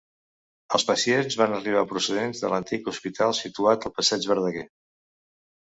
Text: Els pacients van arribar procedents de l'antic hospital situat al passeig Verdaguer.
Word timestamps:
Els 0.77 0.85
pacients 0.87 1.37
van 1.41 1.53
arribar 1.57 1.83
procedents 1.93 2.41
de 2.45 2.51
l'antic 2.55 2.91
hospital 2.93 3.37
situat 3.43 3.89
al 3.91 3.97
passeig 4.01 4.27
Verdaguer. 4.33 4.69